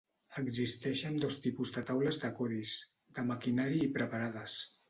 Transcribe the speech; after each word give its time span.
Existeixen 0.43 1.19
dos 1.25 1.37
tipus 1.43 1.73
de 1.77 1.85
taules 1.91 2.19
de 2.25 2.33
codis: 2.41 2.75
de 3.19 3.29
maquinari 3.31 3.81
i 3.91 3.95
preparades. 4.01 4.61